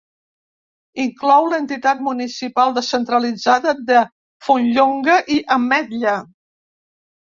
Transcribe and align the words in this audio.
Inclou 1.03 1.45
l'entitat 1.51 2.01
municipal 2.07 2.75
descentralitzada 2.79 3.77
de 3.93 4.03
Fontllonga 4.49 5.23
i 5.39 5.43
Ametlla. 5.61 6.21